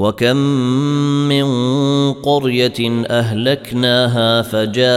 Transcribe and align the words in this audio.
وكم 0.00 0.36
من 1.28 1.46
قريه 2.12 3.04
اهلكناها 3.10 4.42
فجاءها 4.42 4.88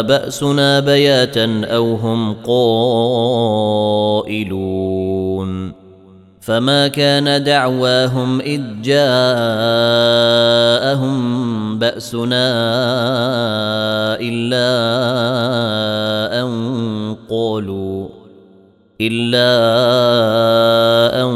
باسنا 0.00 0.80
بياتا 0.80 1.64
أو 1.64 1.94
هم 1.94 2.34
قائلون 4.24 4.52
فما 6.40 6.88
كان 6.88 7.44
دعواهم 7.44 8.40
اذ 8.40 8.62
جاءهم 8.82 8.98
باسنا 11.78 12.52
الا 14.20 14.72
ان 16.42 17.16
قالوا 17.30 18.21
إلا 19.10 19.50
أن 21.22 21.32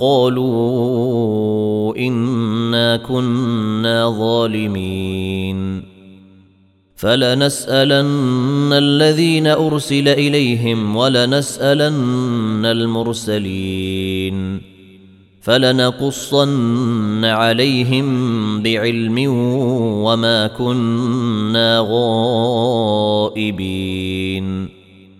قالوا 0.00 1.96
إنا 1.96 2.96
كنا 2.96 4.14
ظالمين. 4.18 5.82
فلنسألن 6.96 8.72
الذين 8.72 9.46
أرسل 9.46 10.08
إليهم 10.08 10.96
ولنسألن 10.96 12.64
المرسلين. 12.64 14.60
فلنقصن 15.42 17.24
عليهم 17.24 18.06
بعلم 18.62 19.18
وما 20.04 20.46
كنا 20.46 21.86
غائبين. 21.90 24.55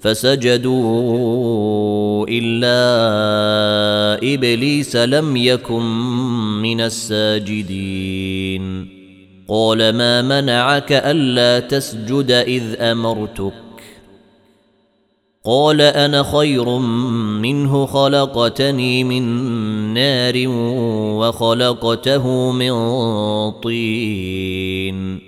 فسجدوا 0.00 1.48
إلا 2.28 2.78
إبليس 4.34 4.96
لم 4.96 5.36
يكن 5.36 5.82
من 6.62 6.80
الساجدين. 6.80 8.88
قال 9.48 9.96
ما 9.96 10.22
منعك 10.22 10.92
ألا 10.92 11.60
تسجد 11.60 12.30
إذ 12.30 12.80
أمرتك؟ 12.80 13.52
قال 15.44 15.80
أنا 15.80 16.22
خير 16.22 16.78
منه 17.42 17.86
خلقتني 17.86 19.04
من 19.04 19.22
نار 19.94 20.34
وخلقته 21.18 22.52
من 22.52 22.72
طين. 23.50 25.27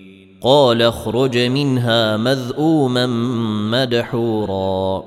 قال 0.43 0.81
اخرج 0.81 1.37
منها 1.37 2.17
مذءوما 2.17 3.05
مدحورا. 3.71 5.03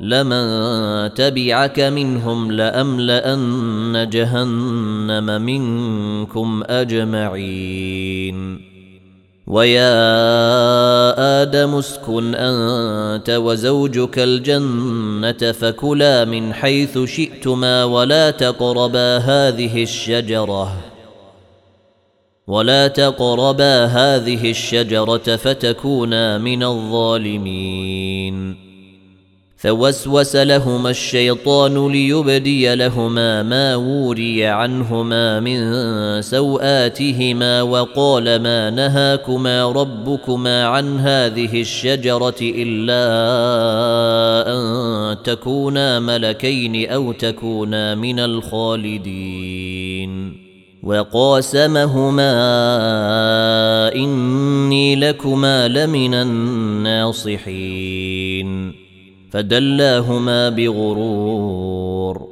لمن 0.00 1.14
تبعك 1.14 1.80
منهم 1.80 2.52
لأملأن 2.52 4.08
جهنم 4.12 5.42
منكم 5.42 6.62
أجمعين. 6.66 8.60
ويا 9.46 11.42
آدم 11.42 11.74
اسكن 11.74 12.34
أنت 12.34 13.30
وزوجك 13.30 14.18
الجنة 14.18 15.52
فكلا 15.52 16.24
من 16.24 16.52
حيث 16.52 16.98
شئتما 16.98 17.84
ولا 17.84 18.30
تقربا 18.30 19.18
هذه 19.18 19.82
الشجرة. 19.82 20.89
ولا 22.50 22.88
تقربا 22.88 23.84
هذه 23.84 24.50
الشجرة 24.50 25.36
فتكونا 25.36 26.38
من 26.38 26.62
الظالمين. 26.62 28.56
فوسوس 29.56 30.36
لهما 30.36 30.90
الشيطان 30.90 31.92
ليبدي 31.92 32.74
لهما 32.74 33.42
ما 33.42 33.76
وري 33.76 34.46
عنهما 34.46 35.40
من 35.40 36.22
سوآتهما 36.22 37.62
وقال 37.62 38.42
ما 38.42 38.70
نهاكما 38.70 39.72
ربكما 39.72 40.64
عن 40.64 40.98
هذه 40.98 41.60
الشجرة 41.60 42.36
إلا 42.40 43.02
أن 44.52 45.22
تكونا 45.22 46.00
ملكين 46.00 46.90
أو 46.90 47.12
تكونا 47.12 47.94
من 47.94 48.18
الخالدين. 48.20 49.70
وقاسمهما 50.82 52.32
إني 53.94 54.96
لكما 54.96 55.68
لمن 55.68 56.14
الناصحين. 56.14 57.40
فدلاهما 59.32 60.48
بغرور. 60.48 62.30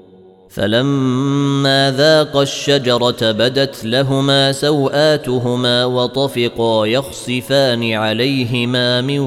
فلما 0.50 1.94
ذاقا 1.96 2.42
الشجرة 2.42 3.30
بدت 3.30 3.84
لهما 3.84 4.52
سوآتهما 4.52 5.84
وطفقا 5.84 6.86
يخصفان 6.86 7.92
عليهما 7.92 9.00
من 9.00 9.18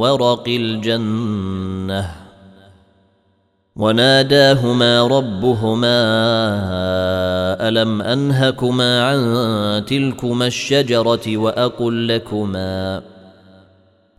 ورق 0.00 0.44
الجنة. 0.48 2.29
وناداهما 3.80 5.06
ربهما 5.06 6.00
ألم 7.68 8.02
أنهكما 8.02 9.04
عن 9.04 9.84
تلكما 9.84 10.46
الشجرة 10.46 11.36
وأقل 11.36 12.08
لكما 12.08 13.02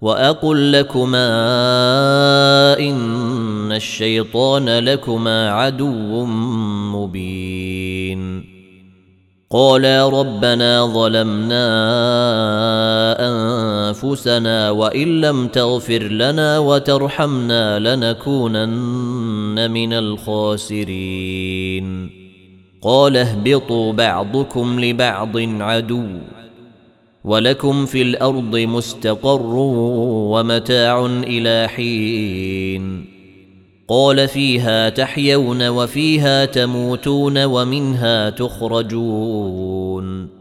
وأقل 0.02 0.72
لكما 0.72 1.30
إن 2.80 3.72
الشيطان 3.72 4.80
لكما 4.80 5.52
عدو 5.52 6.26
مبين. 6.96 8.52
قالا 9.52 10.10
ربنا 10.10 10.86
ظلمنا 10.86 11.66
أنفسنا 13.20 14.72
وإن 14.72 15.22
لم 15.22 15.48
تغفر 15.48 16.04
لنا 16.04 16.60
وترحمنا 16.60 17.80
لنكونن 17.80 19.21
من 19.60 19.94
الخاسرين. 19.94 21.42
قال 22.82 23.18
اهبطوا 23.18 23.94
بعضكم 23.94 24.80
لبعض 24.80 25.38
عدو 25.38 26.08
ولكم 27.24 27.86
في 27.86 28.02
الأرض 28.02 28.58
مستقر 28.58 29.56
ومتاع 30.32 31.06
إلى 31.06 31.68
حين. 31.68 33.06
قال 33.88 34.28
فيها 34.28 34.90
تحيون 34.90 35.68
وفيها 35.68 36.46
تموتون 36.46 37.44
ومنها 37.44 38.30
تخرجون. 38.30 40.41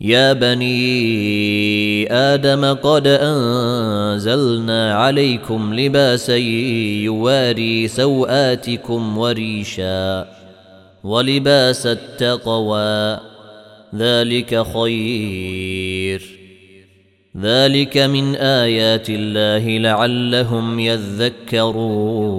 يا 0.00 0.32
بني 0.32 2.12
آدم 2.12 2.64
قد 2.64 3.06
أنزلنا 3.06 4.94
عليكم 4.94 5.74
لباسا 5.74 6.36
يواري 6.36 7.88
سوآتكم 7.88 9.18
وريشا 9.18 10.28
ولباس 11.04 11.86
التقوى. 11.86 13.20
ذلك 13.94 14.66
خير. 14.74 16.22
ذلك 17.40 17.98
من 17.98 18.34
آيات 18.34 19.06
الله 19.10 19.78
لعلهم 19.78 20.80
يذكرون. 20.80 22.38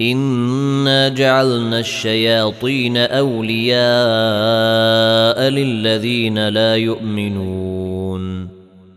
انا 0.00 1.08
جعلنا 1.08 1.78
الشياطين 1.78 2.96
اولياء 2.96 3.80
للذين 5.48 6.48
لا 6.48 6.76
يؤمنون 6.76 8.48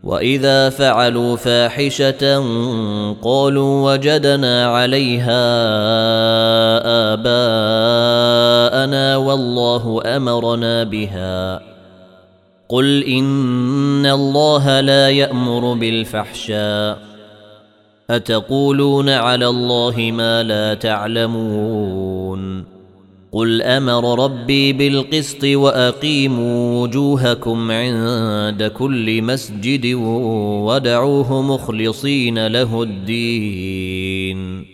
واذا 0.03 0.69
فعلوا 0.69 1.35
فاحشه 1.35 2.43
قالوا 3.21 3.93
وجدنا 3.93 4.65
عليها 4.65 5.43
اباءنا 7.13 9.17
والله 9.17 10.01
امرنا 10.05 10.83
بها 10.83 11.61
قل 12.69 13.03
ان 13.03 14.05
الله 14.05 14.79
لا 14.79 15.09
يامر 15.09 15.73
بالفحشاء 15.73 17.12
أتقولون 18.09 19.09
على 19.09 19.47
الله 19.47 20.11
ما 20.13 20.43
لا 20.43 20.73
تعلمون 20.73 22.63
قل 23.31 23.61
أمر 23.61 24.23
ربي 24.23 24.73
بالقسط 24.73 25.43
وأقيموا 25.43 26.83
وجوهكم 26.83 27.71
عند 27.71 28.63
كل 28.63 29.21
مسجد 29.21 29.93
ودعوه 30.65 31.41
مخلصين 31.41 32.47
له 32.47 32.83
الدين 32.83 34.65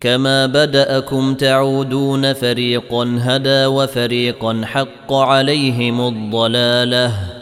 كما 0.00 0.46
بدأكم 0.46 1.34
تعودون 1.34 2.32
فريقا 2.32 3.18
هدى 3.20 3.66
وفريقا 3.66 4.60
حق 4.64 5.12
عليهم 5.12 6.00
الضلالة 6.08 7.41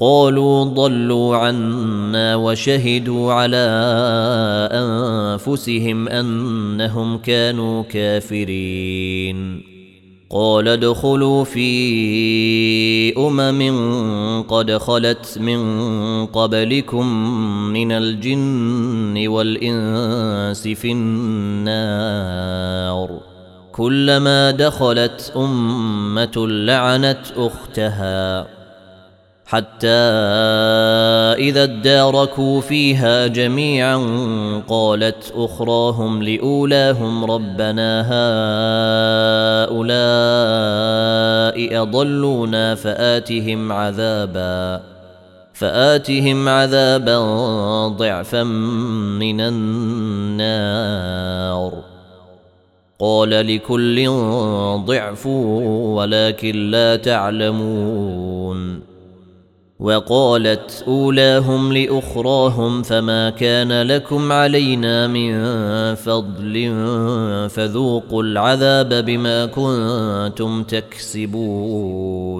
قالوا 0.00 0.64
ضلوا 0.64 1.36
عنا 1.36 2.36
وشهدوا 2.36 3.32
على 3.32 3.68
أنفسهم 4.72 6.08
أنهم 6.08 7.18
كانوا 7.18 7.82
كافرين. 7.82 9.62
قال 10.30 10.68
ادخلوا 10.68 11.44
في 11.44 11.68
أمم 13.18 14.42
قد 14.42 14.76
خلت 14.76 15.38
من 15.40 16.26
قبلكم 16.26 17.06
من 17.72 17.92
الجن 17.92 19.28
والإنس 19.28 20.68
في 20.68 20.92
النار. 20.92 22.28
كلما 23.72 24.50
دخلت 24.50 25.32
أمة 25.36 26.46
لعنت 26.48 27.26
أختها. 27.36 28.57
حتى 29.48 29.88
إذا 31.48 31.62
اداركوا 31.62 32.60
فيها 32.60 33.26
جميعا 33.26 33.96
قالت 34.68 35.32
أخراهم 35.36 36.22
لأولاهم 36.22 37.24
ربنا 37.24 38.00
هؤلاء 39.70 39.88
أضلونا 41.82 42.74
فآتهم 42.74 43.72
عذابا 43.72 44.82
فآتهم 45.52 46.48
عذابا 46.48 47.18
ضعفا 47.88 48.42
من 48.42 49.40
النار. 49.40 51.08
قال 52.98 53.30
لكل 53.30 54.08
ضعف 54.86 55.26
ولكن 55.26 56.70
لا 56.70 56.96
تعلمون. 56.96 58.87
وقالت 59.80 60.84
أولاهم 60.88 61.72
لأخراهم 61.72 62.82
فما 62.82 63.30
كان 63.30 63.82
لكم 63.82 64.32
علينا 64.32 65.06
من 65.06 65.34
فضل 65.94 66.72
فذوقوا 67.50 68.22
العذاب 68.22 69.04
بما 69.04 69.46
كنتم 69.46 70.62
تكسبون. 70.62 72.38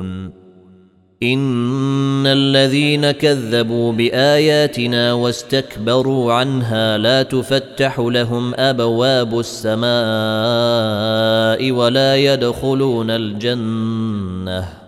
إن 1.22 2.26
الذين 2.26 3.10
كذبوا 3.10 3.92
بآياتنا 3.92 5.12
واستكبروا 5.12 6.32
عنها 6.32 6.98
لا 6.98 7.22
تفتح 7.22 8.00
لهم 8.00 8.54
أبواب 8.54 9.38
السماء 9.38 9.88
ولا 11.72 12.16
يدخلون 12.16 13.10
الجنة. 13.10 14.87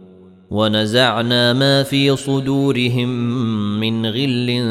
ونزعنا 0.51 1.53
ما 1.53 1.83
في 1.83 2.15
صدورهم 2.15 3.09
من 3.79 4.05
غل 4.05 4.65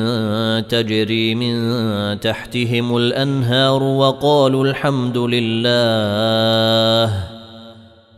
تجري 0.69 1.35
من 1.35 2.21
تحتهم 2.21 2.97
الأنهار 2.97 3.83
وقالوا 3.83 4.65
الحمد 4.65 5.19
لله 5.19 7.13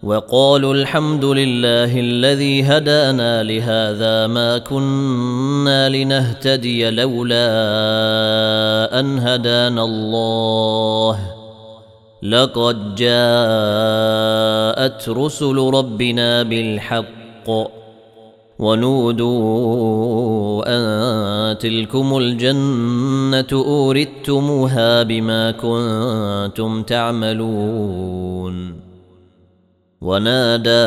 وقالوا 0.03 0.75
الحمد 0.75 1.25
لله 1.25 2.01
الذي 2.01 2.63
هدانا 2.63 3.43
لهذا 3.43 4.27
ما 4.27 4.59
كنا 4.59 5.89
لنهتدي 5.89 6.91
لولا 6.91 7.41
أن 9.01 9.19
هدانا 9.19 9.85
الله. 9.85 11.19
لقد 12.23 12.95
جاءت 12.95 13.09
رسل 15.09 15.57
ربنا 15.57 16.43
بالحق 16.43 17.22
الحق 17.49 17.71
ونودوا 18.59 19.43
أن 20.67 21.59
تلكم 21.59 22.17
الجنة 22.17 23.47
أوردتموها 23.53 25.03
بما 25.03 25.51
كنتم 25.51 26.83
تعملون 26.83 28.83
ونادى 30.01 30.87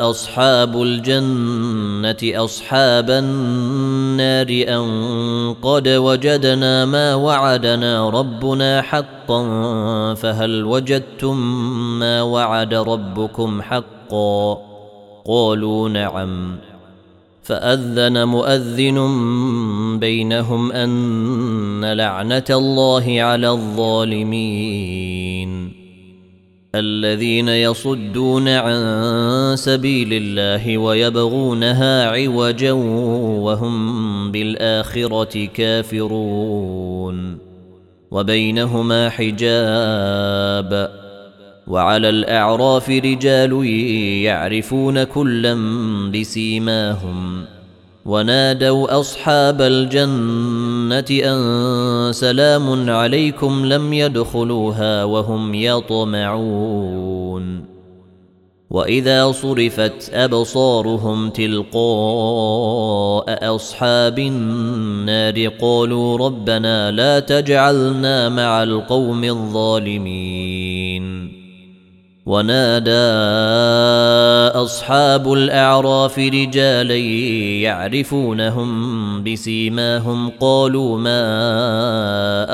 أصحاب 0.00 0.82
الجنة 0.82 2.44
أصحاب 2.44 3.10
النار 3.10 4.46
أن 4.68 5.54
قد 5.62 5.88
وجدنا 5.88 6.84
ما 6.84 7.14
وعدنا 7.14 8.10
ربنا 8.10 8.82
حقا 8.82 9.44
فهل 10.14 10.64
وجدتم 10.64 11.36
ما 11.98 12.22
وعد 12.22 12.74
ربكم 12.74 13.62
حقا 13.62 14.73
قالوا 15.24 15.88
نعم. 15.88 16.56
فأذن 17.42 18.28
مؤذن 18.28 18.98
بينهم 20.00 20.72
أن 20.72 21.92
لعنة 21.92 22.44
الله 22.50 23.22
على 23.22 23.50
الظالمين. 23.50 25.04
الذين 26.74 27.48
يصدون 27.48 28.48
عن 28.48 28.82
سبيل 29.56 30.08
الله 30.12 30.78
ويبغونها 30.78 32.08
عوجا 32.08 32.72
وهم 33.42 34.32
بالآخرة 34.32 35.44
كافرون. 35.44 37.38
وبينهما 38.10 39.10
حجاب. 39.10 41.03
وعلى 41.66 42.08
الأعراف 42.08 42.90
رجال 42.90 43.66
يعرفون 44.24 45.04
كلا 45.04 45.54
بسيماهم. 46.14 47.44
ونادوا 48.04 49.00
أصحاب 49.00 49.62
الجنة 49.62 51.04
أن 51.10 52.12
سلام 52.12 52.90
عليكم 52.90 53.66
لم 53.66 53.92
يدخلوها 53.92 55.04
وهم 55.04 55.54
يطمعون. 55.54 56.94
وإذا 58.70 59.32
صرفت 59.32 60.10
أبصارهم 60.14 61.30
تلقاء 61.30 61.84
أصحاب 63.54 64.18
النار 64.18 65.48
قالوا 65.48 66.18
ربنا 66.18 66.90
لا 66.90 67.20
تجعلنا 67.20 68.28
مع 68.28 68.62
القوم 68.62 69.24
الظالمين. 69.24 71.04
ونادى 72.26 72.90
أصحاب 74.56 75.32
الأعراف 75.32 76.18
رجالا 76.18 76.96
يعرفونهم 77.62 78.70
بسيماهم 79.24 80.30
قالوا 80.40 80.98
ما 80.98 81.24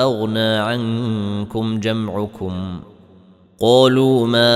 أغنى 0.01 0.55
عنكم 0.57 1.79
جمعكم 1.79 2.79
قالوا 3.61 4.27
ما 4.27 4.51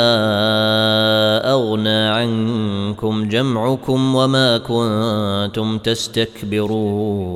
أغنى 1.52 2.08
عنكم 2.08 3.30
جمعكم 3.30 4.16
وما 4.16 4.58
كنتم 4.58 5.78
تستكبرون 5.78 7.36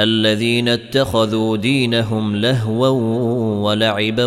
الذين 0.00 0.68
اتخذوا 0.68 1.56
دينهم 1.56 2.36
لهوا 2.36 2.88
ولعبا 3.62 4.24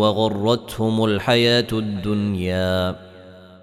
وغرتهم 0.00 1.04
الحياة 1.04 1.66
الدنيا. 1.72 2.96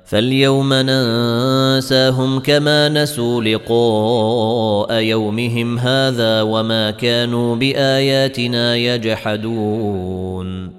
فاليوم 0.05 0.73
ننساهم 0.73 2.39
كما 2.39 2.89
نسوا 2.89 3.43
لقاء 3.43 4.93
يومهم 4.93 5.79
هذا 5.79 6.41
وما 6.41 6.91
كانوا 6.91 7.55
بآياتنا 7.55 8.75
يجحدون. 8.75 10.78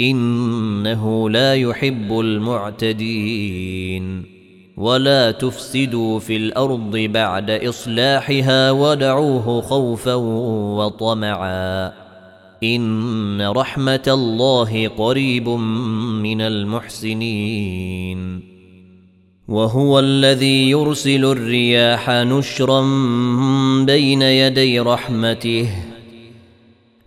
إنه 0.00 1.30
لا 1.30 1.54
يحب 1.54 2.20
المعتدين. 2.20 4.32
ولا 4.76 5.30
تفسدوا 5.30 6.18
في 6.18 6.36
الأرض 6.36 6.96
بعد 6.96 7.50
إصلاحها 7.50 8.70
ودعوه 8.70 9.60
خوفا 9.60 10.14
وطمعا. 10.14 11.92
إن 12.64 13.42
رحمة 13.42 14.02
الله 14.08 14.88
قريب 14.88 15.48
من 15.48 16.40
المحسنين. 16.40 18.42
وهو 19.48 19.98
الذي 19.98 20.70
يرسل 20.70 21.24
الرياح 21.24 22.10
نشرا 22.10 22.80
بين 23.84 24.22
يدي 24.22 24.80
رحمته. 24.80 25.91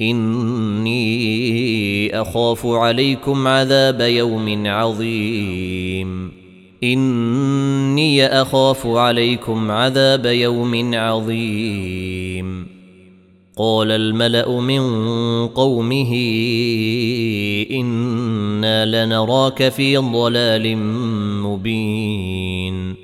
إني 0.00 1.00
أخاف 2.20 2.66
عليكم 2.66 3.48
عذاب 3.48 4.00
يوم 4.00 4.66
عظيم. 4.66 6.32
إني 6.84 8.26
أخاف 8.26 8.86
عليكم 8.86 9.70
عذاب 9.70 10.26
يوم 10.26 10.94
عظيم. 10.94 12.66
قال 13.56 13.90
الملأ 13.90 14.60
من 14.60 14.80
قومه 15.46 16.12
إنا 17.70 19.04
لنراك 19.06 19.68
في 19.68 19.96
ضلال 19.96 20.76
مبين. 21.42 23.03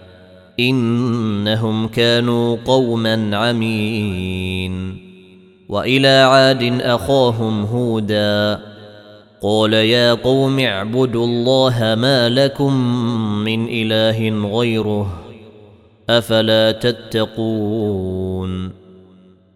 إنهم 0.59 1.87
كانوا 1.87 2.57
قوما 2.65 3.37
عمين. 3.37 4.97
وإلى 5.69 6.07
عاد 6.07 6.81
أخاهم 6.81 7.63
هودا. 7.63 8.59
قال 9.41 9.73
يا 9.73 10.13
قوم 10.13 10.59
اعبدوا 10.59 11.25
الله 11.25 11.95
ما 11.95 12.29
لكم 12.29 12.73
من 13.43 13.67
إله 13.69 14.47
غيره 14.57 15.21
أفلا 16.09 16.71
تتقون. 16.71 18.80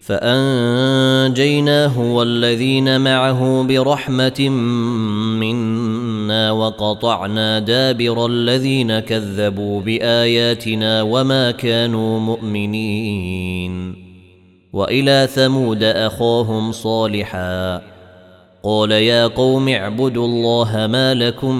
فأنجيناه 0.00 2.00
والذين 2.00 3.00
معه 3.00 3.62
برحمة 3.62 4.48
منا 5.38 6.50
وقطعنا 6.50 7.58
دابر 7.58 8.26
الذين 8.26 8.98
كذبوا 8.98 9.80
بآياتنا 9.80 11.02
وما 11.02 11.50
كانوا 11.50 12.20
مؤمنين. 12.20 13.94
وإلى 14.72 15.28
ثمود 15.34 15.82
اخاهم 15.82 16.72
صالحا. 16.72 17.82
قال 18.62 18.90
يا 18.90 19.26
قوم 19.26 19.68
اعبدوا 19.68 20.26
الله 20.26 20.86
ما 20.86 21.14
لكم 21.14 21.56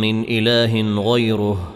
من 0.00 0.22
إله 0.22 1.02
غيره. 1.12 1.75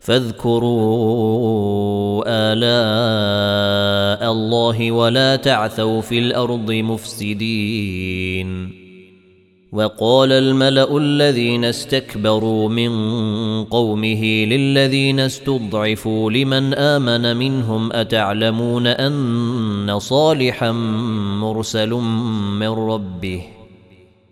فاذكروا 0.00 0.64
آلاء 2.26 4.32
الله 4.32 4.92
ولا 4.92 5.36
تعثوا 5.36 6.00
في 6.00 6.18
الأرض 6.18 6.72
مفسدين. 6.72 8.70
وقال 9.72 10.32
الملأ 10.32 10.96
الذين 10.96 11.64
استكبروا 11.64 12.68
من 12.68 12.90
قومه 13.64 14.24
للذين 14.24 15.20
استضعفوا 15.20 16.30
لمن 16.30 16.74
آمن 16.74 17.36
منهم 17.36 17.92
أتعلمون 17.92 18.86
أن 18.86 19.98
صالحا 19.98 20.72
مرسل 21.40 21.90
من 22.60 22.68
ربه 22.68 23.42
ۖ؟ 23.56 23.59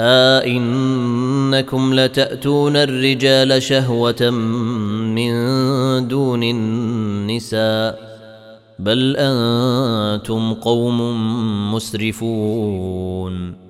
أئنكم 0.00 1.94
لتأتون 1.94 2.76
الرجال 2.76 3.62
شهوة 3.62 4.30
من 4.30 5.32
دون 6.08 6.42
النساء 6.42 8.10
بل 8.78 9.16
أنتم 9.18 10.54
قوم 10.54 11.00
مسرفون 11.74 13.69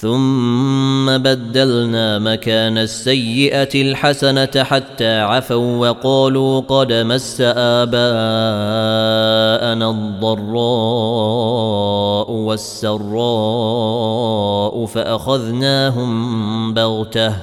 ثم 0.00 1.18
بدلنا 1.18 2.18
مكان 2.18 2.78
السيئة 2.78 3.82
الحسنة 3.82 4.64
حتى 4.64 5.20
عفوا 5.20 5.88
وقالوا 5.88 6.60
قد 6.60 6.92
مس 6.92 7.40
آباءنا 7.40 8.00
الضراء 9.90 10.40
والسراء 12.30 13.06
فأخذناهم 14.86 16.74
بغتة 16.74 17.34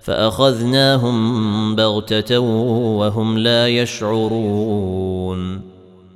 فأخذناهم 0.00 1.76
بغتة 1.76 2.38
وهم 2.38 3.38
لا 3.38 3.68
يشعرون 3.68 5.75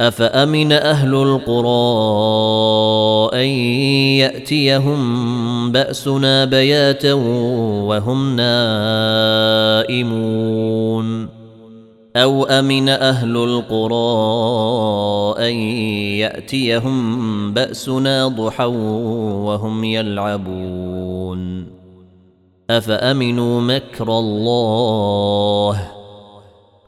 أفأمن 0.00 0.72
أهل 0.72 1.14
القرى 1.14 1.70
أن 3.42 3.46
يأتيهم 4.18 5.72
بأسنا 5.72 6.44
بياتا 6.44 7.12
وهم 7.12 8.36
نائمون؟ 8.36 10.02
أو 12.16 12.44
أمن 12.44 12.88
أهل 12.88 13.36
القرى 13.36 13.92
أن 15.48 15.54
يأتيهم 16.18 17.52
بأسنا 17.52 18.28
ضحى 18.28 18.64
وهم 19.44 19.84
يلعبون؟ 19.84 21.66
أفأمنوا 22.70 23.60
مكر 23.60 24.18
الله؟ 24.18 26.01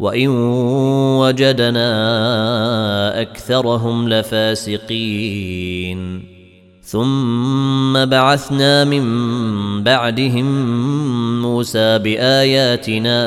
وإن 0.00 0.28
وجدنا 1.18 1.90
أكثرهم 3.20 4.08
لفاسقين. 4.08 6.00
ثم 6.82 8.04
بعثنا 8.04 8.84
من 8.84 9.02
بعدهم 9.82 10.46
موسى 11.42 11.98
بآياتنا 11.98 13.20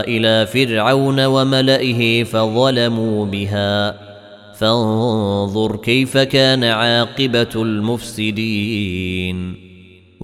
إلى 0.00 0.46
فرعون 0.46 1.24
وملئه 1.24 2.24
فظلموا 2.24 3.26
بها. 3.26 3.94
فانظر 4.54 5.76
كيف 5.76 6.18
كان 6.18 6.64
عاقبة 6.64 7.48
المفسدين. 7.56 9.63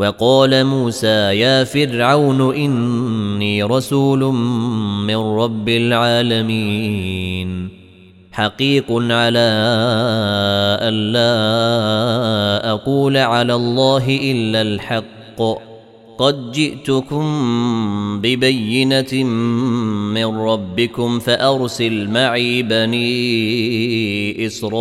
وقال 0.00 0.64
موسى 0.64 1.36
يا 1.44 1.64
فرعون 1.64 2.56
إني 2.56 3.62
رسول 3.62 4.24
من 5.04 5.16
رب 5.16 5.68
العالمين 5.68 7.68
حقيق 8.32 8.92
على 8.92 9.48
الا 10.88 12.70
أقول 12.70 13.16
على 13.16 13.54
الله 13.54 14.18
إلا 14.32 14.62
الحق. 14.62 15.42
قد 16.18 16.52
جئتكم 16.52 17.24
ببينة 18.20 19.24
من 20.14 20.26
ربكم 20.26 21.18
فأرسل 21.18 22.08
معي 22.08 22.62
بني 22.62 24.46
إسرائيل. 24.46 24.80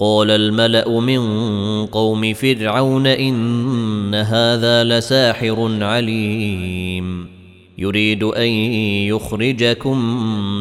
قال 0.00 0.30
الملأ 0.30 1.00
من 1.00 1.20
قوم 1.86 2.34
فرعون 2.34 3.06
إن 3.06 4.14
هذا 4.14 4.84
لساحر 4.84 5.84
عليم. 5.84 7.26
يريد 7.78 8.24
أن 8.24 8.48
يخرجكم 9.08 9.98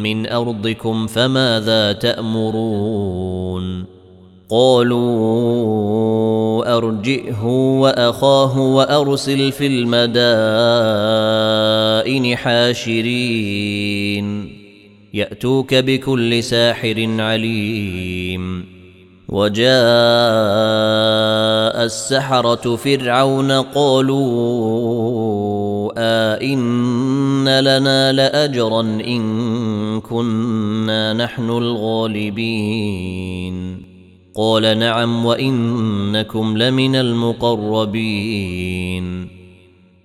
من 0.03 0.27
أرضكم 0.27 1.07
فماذا 1.07 1.91
تأمرون؟ 1.91 3.85
قالوا 4.49 4.99
أرجئه 6.77 7.45
وأخاه 7.79 8.59
وأرسل 8.59 9.51
في 9.51 9.67
المدائن 9.67 10.15
حاشرين. 12.35 12.89
يأتوك 15.13 15.75
بكل 15.75 16.43
ساحر 16.43 17.15
عليم. 17.19 18.78
وجاء 19.29 19.69
السحرة 21.85 22.75
فرعون 22.75 23.51
قالوا 23.51 24.19
آئن 25.97 27.59
لنا 27.59 28.11
لأجرا 28.11 28.81
إن 28.81 30.01
كنا 30.01 31.13
نحن 31.13 31.49
الغالبين 31.49 32.69
قال 34.35 34.79
نعم 34.79 35.25
وإنكم 35.25 36.57
لمن 36.57 36.95
المقربين 36.95 38.19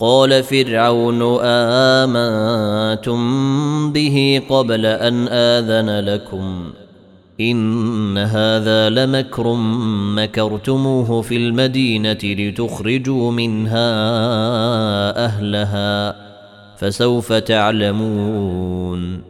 قال 0.00 0.42
فرعون 0.42 1.22
آمنتم 2.02 3.20
به 3.92 4.42
قبل 4.48 4.86
أن 4.86 5.28
آذن 5.28 6.00
لكم 6.00 6.72
إن 7.40 8.18
هذا 8.18 8.90
لمكر 8.90 9.54
مكرتموه 10.16 11.22
في 11.22 11.36
المدينة 11.36 12.18
لتخرجوا 12.24 13.32
منها 13.32 13.90
أهلها 15.24 16.16
فسوف 16.76 17.32
تعلمون 17.32 19.29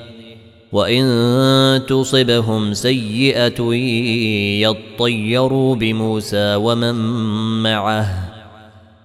وإن 0.71 1.81
تصبهم 1.87 2.73
سيئة 2.73 3.73
يطيروا 4.61 5.75
بموسى 5.75 6.55
ومن 6.55 6.95
معه. 7.63 8.31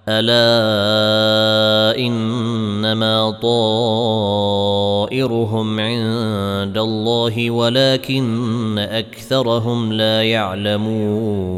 ألا 0.09 1.99
إنما 1.99 3.31
طائرهم 5.01 5.79
عند 5.79 6.77
الله 6.77 7.51
ولكن 7.51 8.79
أكثرهم 8.79 9.93
لا 9.93 10.23
يعلمون. 10.23 11.57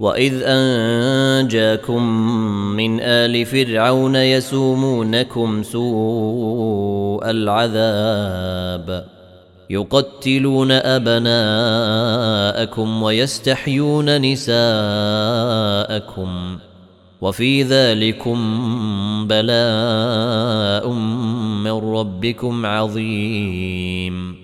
واذ 0.00 0.42
انجاكم 0.44 2.02
من 2.76 3.00
ال 3.00 3.46
فرعون 3.46 4.16
يسومونكم 4.16 5.62
سوء 5.62 7.30
العذاب 7.30 9.04
يقتلون 9.70 10.70
ابناءكم 10.72 11.92
ويستحيون 13.02 14.20
نساءكم 14.32 14.58
وفي 17.20 17.62
ذلكم 17.62 18.38
بلاء 19.28 20.88
من 21.64 21.72
ربكم 21.72 22.66
عظيم 22.66 24.43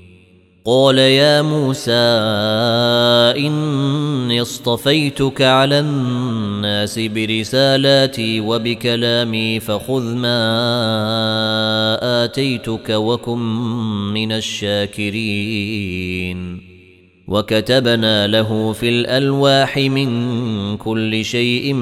قال 0.65 0.97
يا 0.97 1.41
موسى 1.41 1.91
إني 3.47 4.41
اصطفيتك 4.41 5.41
على 5.41 5.79
الناس 5.79 6.99
برسالاتي 6.99 8.39
وبكلامي 8.39 9.59
فخذ 9.59 10.03
ما 10.03 10.39
آتيتك 12.23 12.89
وكن 12.89 13.39
من 14.13 14.31
الشاكرين. 14.31 15.51
وكتبنا 17.27 18.27
له 18.27 18.73
في 18.73 18.89
الألواح 18.89 19.77
من 19.77 20.77
كل 20.77 21.25
شيء 21.25 21.73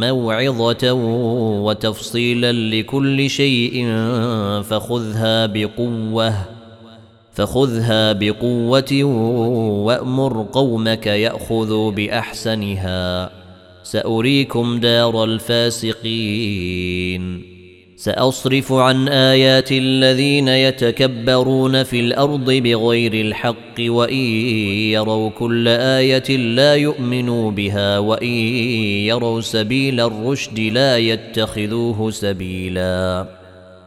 موعظة 0.00 0.92
وتفصيلا 1.62 2.52
لكل 2.52 3.30
شيء 3.30 3.86
فخذها 4.62 5.46
بقوة. 5.46 6.55
فخذها 7.36 8.12
بقوة 8.12 9.04
وأمر 9.84 10.46
قومك 10.52 11.06
يأخذوا 11.06 11.90
بأحسنها. 11.90 13.30
سأريكم 13.82 14.80
دار 14.80 15.24
الفاسقين. 15.24 16.76
سأصرف 17.96 18.72
عن 18.72 19.08
آيات 19.08 19.72
الذين 19.72 20.48
يتكبرون 20.48 21.82
في 21.82 22.00
الأرض 22.00 22.50
بغير 22.50 23.14
الحق 23.14 23.80
وإن 23.80 24.24
يروا 24.92 25.30
كل 25.30 25.68
آية 25.68 26.36
لا 26.36 26.74
يؤمنوا 26.74 27.50
بها 27.50 27.98
وإن 27.98 28.34
يروا 29.08 29.40
سبيل 29.40 30.00
الرشد 30.00 30.60
لا 30.60 30.98
يتخذوه 30.98 32.10
سبيلا. 32.10 33.26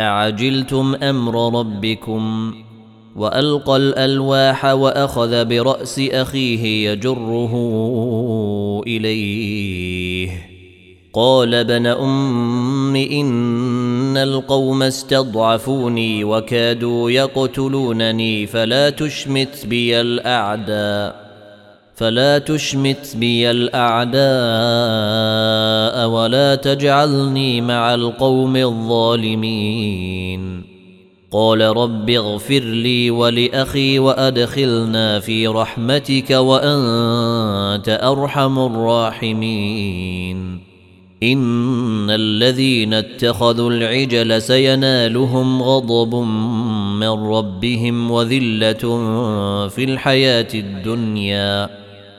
أعجلتم 0.00 0.94
أمر 0.94 1.58
ربكم 1.58 2.54
وألقى 3.16 3.76
الألواح 3.76 4.64
وأخذ 4.64 5.44
برأس 5.44 5.98
أخيه 5.98 6.90
يجره 6.90 7.52
إليه. 8.86 10.30
قال 11.12 11.54
ابن 11.54 11.86
أم 11.86 12.96
إن 12.96 14.16
القوم 14.16 14.82
استضعفوني 14.82 16.24
وكادوا 16.24 17.10
يقتلونني 17.10 18.46
فلا 18.46 18.90
تشمت 18.90 19.66
بي 19.66 20.00
الأعداء. 20.00 21.25
فلا 21.96 22.38
تشمت 22.38 23.16
بي 23.16 23.50
الأعداء 23.50 24.16
ولا 26.08 26.54
تجعلني 26.54 27.60
مع 27.60 27.94
القوم 27.94 28.56
الظالمين. 28.56 30.62
قال 31.32 31.60
رب 31.60 32.10
اغفر 32.10 32.60
لي 32.60 33.10
ولأخي 33.10 33.98
وأدخلنا 33.98 35.20
في 35.20 35.46
رحمتك 35.46 36.30
وأنت 36.30 38.00
أرحم 38.02 38.58
الراحمين. 38.58 40.60
إن 41.22 42.10
الذين 42.10 42.94
اتخذوا 42.94 43.70
العجل 43.70 44.42
سينالهم 44.42 45.62
غضب 45.62 46.14
من 47.00 47.08
ربهم 47.08 48.10
وذلة 48.10 48.98
في 49.68 49.84
الحياة 49.84 50.48
الدنيا. 50.54 51.85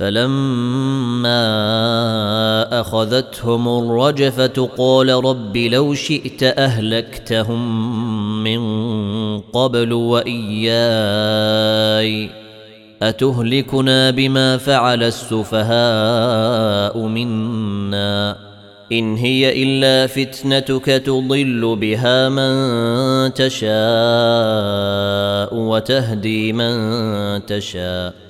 فلما 0.00 1.60
أخذتهم 2.80 3.68
الرجفة 3.68 4.68
قال 4.78 5.24
رب 5.24 5.56
لو 5.56 5.94
شئت 5.94 6.42
أهلكتهم 6.42 7.64
من 8.44 8.60
قبل 9.40 9.92
وإياي. 9.92 10.70
أتهلكنا 13.02 14.10
بما 14.10 14.56
فعل 14.56 15.02
السفهاء 15.02 16.98
منا. 16.98 18.36
إن 18.92 19.16
هي 19.16 19.62
إلا 19.62 20.06
فتنتك 20.06 20.84
تضل 20.84 21.76
بها 21.80 22.28
من 22.28 22.54
تشاء 23.34 23.70
وتهدي 25.54 26.52
من 26.52 27.46
تشاء. 27.46 28.29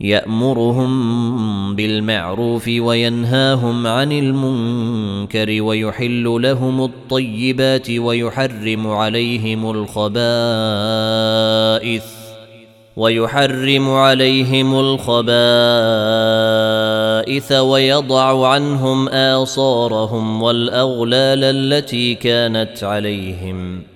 يأمرهم 0.00 1.76
بالمعروف 1.76 2.68
وينهاهم 2.68 3.86
عن 3.86 4.12
المنكر 4.12 5.62
ويحل 5.62 6.24
لهم 6.42 6.84
الطيبات 6.84 7.90
ويحرم 7.90 8.86
عليهم 8.86 9.70
الخبائث 9.70 10.16
ويحرم 12.96 13.90
عليهم 13.90 14.80
الخبائث 14.80 15.22
ويضع 17.52 18.48
عنهم 18.48 19.08
آصارهم 19.08 20.42
والأغلال 20.42 21.44
التي 21.44 22.14
كانت 22.14 22.84
عليهم 22.84 23.82
ۖ 23.92 23.95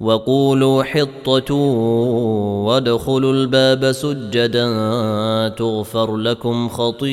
وقولوا 0.00 0.82
حطة 0.82 1.54
وادخلوا 2.64 3.32
الباب 3.32 3.92
سجدا 3.92 4.68
تغفر 5.48 6.16
لكم 6.16 6.68
خطيئتكم 6.68 7.10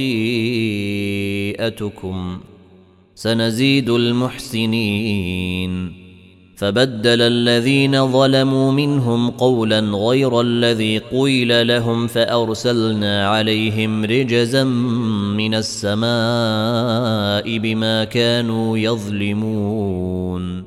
سنزيد 3.15 3.89
المحسنين 3.89 5.67
فبدل 6.57 7.21
الذين 7.21 8.11
ظلموا 8.11 8.71
منهم 8.71 9.29
قولا 9.29 9.79
غير 9.79 10.41
الذي 10.41 10.97
قيل 10.97 11.67
لهم 11.67 12.07
فأرسلنا 12.07 13.27
عليهم 13.27 14.05
رجزا 14.05 14.63
من 15.33 15.55
السماء 15.55 15.97
بما 17.57 18.03
كانوا 18.03 18.77
يظلمون 18.77 20.66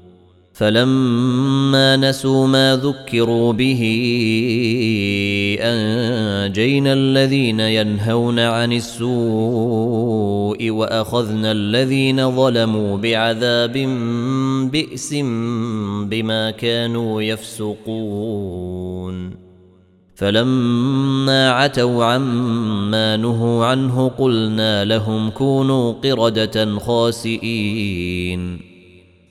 فلما 0.61 1.97
نسوا 1.97 2.47
ما 2.47 2.79
ذكروا 2.83 3.53
به 3.53 3.81
أنجينا 5.61 6.93
الذين 6.93 7.59
ينهون 7.59 8.39
عن 8.39 8.73
السوء 8.73 10.69
وأخذنا 10.69 11.51
الذين 11.51 12.31
ظلموا 12.31 12.97
بعذاب 12.97 13.77
بئس 14.71 15.13
بما 16.05 16.51
كانوا 16.51 17.21
يفسقون. 17.21 18.61
فلما 20.15 21.49
عتوا 21.49 22.05
عما 22.05 23.17
نهوا 23.17 23.65
عنه 23.65 24.07
قلنا 24.09 24.85
لهم 24.85 25.29
كونوا 25.29 25.93
قردة 25.93 26.79
خاسئين. 26.79 28.70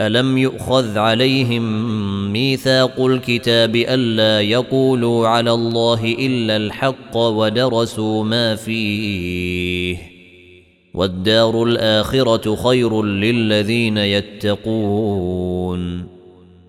الم 0.00 0.38
يؤخذ 0.38 0.98
عليهم 0.98 1.62
ميثاق 2.32 3.00
الكتاب 3.04 3.76
الا 3.76 4.40
يقولوا 4.40 5.28
على 5.28 5.50
الله 5.50 6.16
الا 6.18 6.56
الحق 6.56 7.16
ودرسوا 7.16 8.24
ما 8.24 8.54
فيه 8.54 9.96
والدار 10.94 11.62
الاخره 11.62 12.56
خير 12.56 13.02
للذين 13.02 13.98
يتقون 13.98 15.38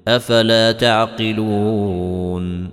افلا 0.08 0.72
تعقلون 0.72 2.70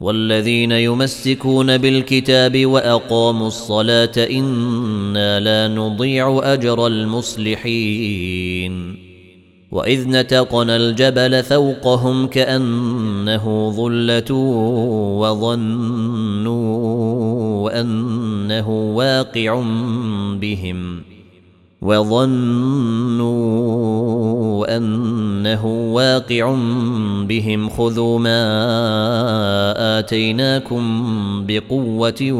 والذين 0.00 0.72
يمسكون 0.72 1.78
بالكتاب 1.78 2.66
واقاموا 2.66 3.46
الصلاه 3.46 4.26
أنا 4.30 5.40
لا 5.40 5.68
نضيع 5.74 6.40
اجر 6.42 6.86
المصلحين 6.86 8.26
واذ 9.72 10.08
نتقنا 10.08 10.76
الجبل 10.76 11.42
فوقهم 11.42 12.26
كانه 12.26 13.72
ظله 13.76 14.32
وظنوا 15.20 16.56
انه 17.80 18.70
واقع 18.70 19.62
بهم 20.40 21.02
وظنوا 21.82 23.56
انه 24.76 25.66
واقع 25.92 26.54
بهم 27.28 27.68
خذوا 27.68 28.18
ما 28.18 28.38
اتيناكم 29.98 30.84
بقوه 31.46 32.32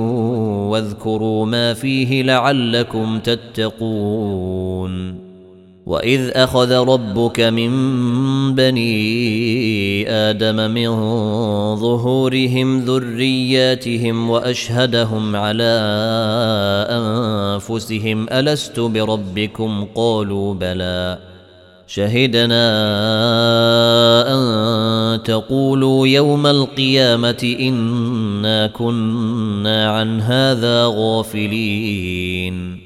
واذكروا 0.71 1.47
ما 1.47 1.75
فيه 1.75 2.23
لعلكم 2.23 3.19
تتقون 3.19 5.26
واذ 5.87 6.31
اخذ 6.35 6.73
ربك 6.73 7.41
من 7.41 7.71
بني 8.55 10.11
آدم 10.11 10.71
من 10.71 10.89
ظهورهم 11.77 12.85
ذرياتهم 12.85 14.31
واشهدهم 14.31 15.37
على 15.37 15.77
انفسهم 16.91 18.27
الست 18.33 18.81
بربكم 18.81 19.87
قالوا 19.95 20.55
بلى 20.55 21.19
شهدنا 21.87 22.67
ان 24.35 25.23
تقولوا 25.23 26.07
يوم 26.07 26.47
القيامه 26.47 27.57
انا 27.61 28.67
كنا 28.67 29.91
عن 29.91 30.21
هذا 30.21 30.87
غافلين 30.87 32.86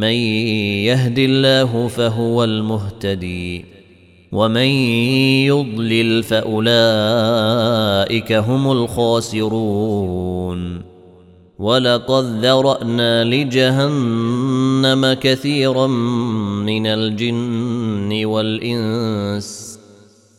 من 0.00 0.14
يهد 0.88 1.18
الله 1.18 1.88
فهو 1.88 2.44
المهتدي 2.44 3.64
ومن 4.32 4.70
يضلل 5.46 6.22
فأولئك 6.22 6.72
هم 8.32 8.72
الخاسرون 8.72 10.10
ولقد 11.58 12.24
ذرأنا 12.44 13.24
لجهنم 13.24 15.12
كثيرا 15.12 15.86
من 16.66 16.86
الجن 16.86 18.24
والإنس 18.24 19.69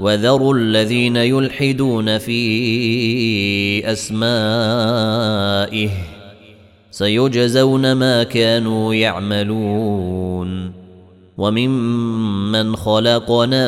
وذروا 0.00 0.54
الذين 0.54 1.16
يلحدون 1.16 2.18
في 2.18 3.92
أسمائه 3.92 5.90
سيجزون 6.90 7.92
ما 7.92 8.22
كانوا 8.22 8.94
يعملون 8.94 10.72
وممن 11.38 12.76
خلقنا 12.76 13.62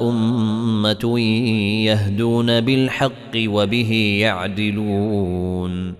أمة 0.00 1.20
يهدون 1.84 2.60
بالحق 2.60 3.36
وبه 3.36 4.18
يعدلون 4.20 5.94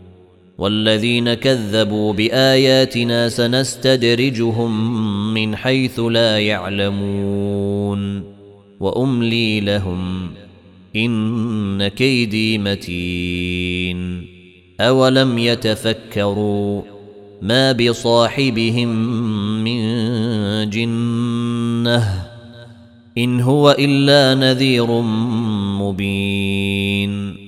والذين 0.58 1.34
كذبوا 1.34 2.12
بآياتنا 2.12 3.28
سنستدرجهم 3.28 4.94
من 5.34 5.56
حيث 5.56 6.00
لا 6.00 6.38
يعلمون 6.38 8.37
وأملي 8.80 9.60
لهم 9.60 10.30
إن 10.96 11.88
كيدي 11.88 12.58
متين 12.58 14.26
أولم 14.80 15.38
يتفكروا 15.38 16.82
ما 17.42 17.72
بصاحبهم 17.72 18.88
من 19.64 19.80
جنة 20.70 22.28
إن 23.18 23.40
هو 23.40 23.76
إلا 23.78 24.34
نذير 24.34 25.00
مبين 25.80 27.47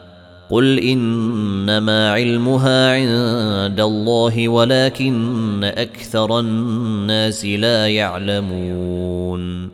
قل 0.51 0.79
انما 0.79 2.11
علمها 2.11 2.91
عند 2.93 3.79
الله 3.79 4.49
ولكن 4.49 5.63
أكثر 5.63 6.39
الناس 6.39 7.45
لا 7.45 7.87
يعلمون 7.87 9.69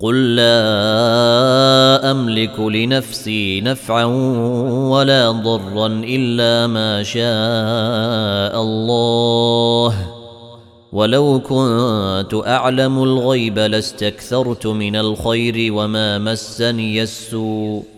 قل 0.00 0.36
لا 0.36 2.10
املك 2.10 2.60
لنفسي 2.60 3.60
نفعا 3.60 4.04
ولا 4.90 5.30
ضرا 5.30 5.86
الا 5.86 6.66
ما 6.66 7.02
شاء 7.02 8.62
الله 8.62 9.94
ولو 10.92 11.40
كنت 11.40 12.42
اعلم 12.46 13.02
الغيب 13.02 13.58
لاستكثرت 13.58 14.66
من 14.66 14.96
الخير 14.96 15.72
وما 15.72 16.18
مسني 16.18 17.02
السوء 17.02 17.97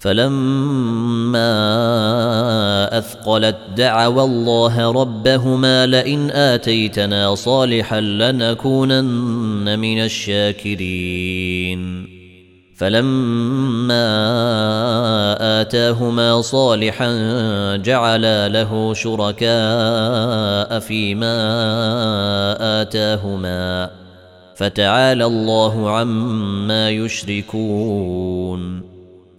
فلما 0.00 1.48
أثقلت 2.98 3.56
دعوا 3.76 4.24
الله 4.24 4.92
ربهما 4.92 5.86
لئن 5.86 6.30
آتيتنا 6.30 7.34
صالحا 7.34 8.00
لنكونن 8.00 9.78
من 9.78 10.04
الشاكرين. 10.04 12.06
فلما 12.76 14.06
آتاهما 15.60 16.40
صالحا 16.40 17.10
جعلا 17.76 18.48
له 18.48 18.94
شركاء 18.94 20.78
فيما 20.78 21.36
آتاهما. 22.82 23.90
فتعالى 24.56 25.24
الله 25.24 25.90
عما 25.90 26.90
يشركون. 26.90 28.89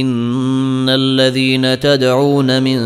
إن 0.00 0.88
الذين 0.88 1.80
تدعون 1.80 2.62
من 2.62 2.78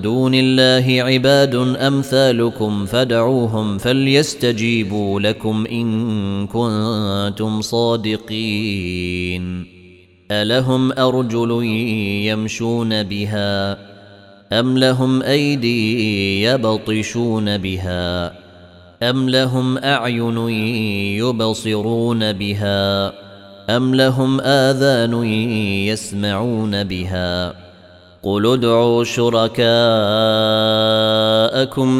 دون 0.00 0.32
الله 0.34 1.02
عباد 1.02 1.54
أمثالكم 1.54 2.86
فدعوهم 2.86 3.78
فليستجيبوا 3.78 5.20
لكم 5.20 5.66
إن 5.66 6.46
كنتم 6.46 7.60
صادقين. 7.60 9.04
ألهم 10.30 10.92
أرجل 10.92 11.64
يمشون 12.24 13.02
بها 13.02 13.78
أم 14.52 14.78
لهم 14.78 15.22
أيدي 15.22 16.42
يبطشون 16.42 17.58
بها 17.58 18.32
أم 19.02 19.28
لهم 19.28 19.78
أعين 19.78 20.38
يبصرون 21.18 22.32
بها 22.32 23.23
ام 23.70 23.94
لهم 23.94 24.40
اذان 24.40 25.24
يسمعون 25.88 26.84
بها 26.84 27.54
قل 28.22 28.46
ادعوا 28.46 29.04
شركاءكم 29.04 29.70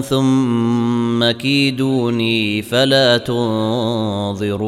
ثم 0.01 1.31
كيدوني 1.31 2.63
فلا 2.63 3.17
تنظرون 3.19 4.65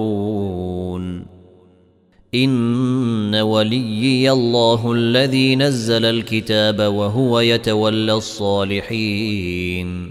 ان 2.34 3.34
وليي 3.34 4.30
الله 4.30 4.92
الذي 4.92 5.56
نزل 5.56 6.04
الكتاب 6.04 6.80
وهو 6.80 7.40
يتولى 7.40 8.12
الصالحين 8.12 10.10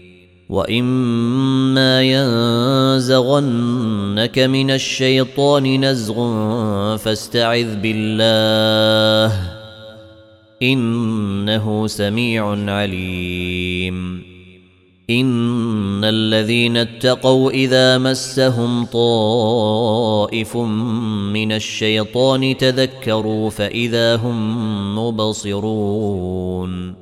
واما 0.51 2.01
ينزغنك 3.01 4.39
من 4.39 4.71
الشيطان 4.71 5.85
نزغ 5.85 6.17
فاستعذ 6.97 7.75
بالله 7.75 9.51
انه 10.61 11.87
سميع 11.87 12.71
عليم 12.71 14.21
ان 15.09 16.03
الذين 16.03 16.77
اتقوا 16.77 17.51
اذا 17.51 17.97
مسهم 17.97 18.85
طائف 18.85 20.57
من 20.57 21.51
الشيطان 21.51 22.57
تذكروا 22.57 23.49
فاذا 23.49 24.15
هم 24.15 24.97
مبصرون 24.97 27.01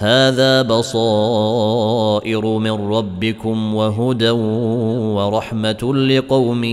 هذا 0.00 0.62
بصائر 0.62 2.46
من 2.46 2.70
ربكم 2.70 3.74
وهدى 3.74 4.30
ورحمة 4.30 5.94
لقوم 5.94 6.64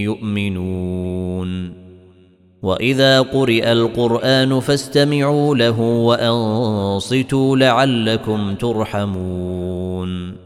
يؤمنون. 0.00 1.72
وإذا 2.62 3.20
قرئ 3.20 3.72
القرآن 3.72 4.60
فاستمعوا 4.60 5.54
له 5.54 5.80
وأنصتوا 5.80 7.56
لعلكم 7.56 8.54
ترحمون. 8.54 10.45